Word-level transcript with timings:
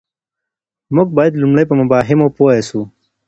موږ 0.95 1.07
بايد 1.17 1.33
لومړی 1.41 1.63
په 1.67 1.75
مفاهيمو 1.81 2.27
پوه 2.35 2.53
سو. 2.69 2.81